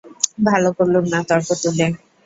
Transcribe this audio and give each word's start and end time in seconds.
ভালো 0.47 0.69
করলুম 0.77 1.05
না 1.11 1.19
তর্ক 1.29 1.47
তুলে। 1.61 1.85